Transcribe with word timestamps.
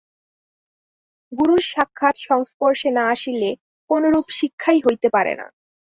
গুরুর 1.31 1.61
সাক্ষাৎ 1.71 2.15
সংস্পর্শে 2.29 2.89
না 2.97 3.03
আসিলে 3.13 3.49
কোনরূপ 3.89 4.27
শিক্ষাই 4.39 4.79
হইতে 4.85 5.07
পারে 5.09 5.33
না। 5.35 5.47